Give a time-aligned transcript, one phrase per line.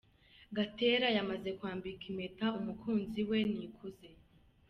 [0.55, 4.09] Gatera yamaze kwambika impeta umukunzi we, Nikuze.